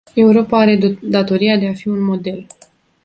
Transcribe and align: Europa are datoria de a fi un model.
Europa 0.15 0.55
are 0.59 0.77
datoria 1.13 1.57
de 1.59 1.67
a 1.67 1.73
fi 1.75 1.89
un 1.89 1.99
model. 2.01 2.45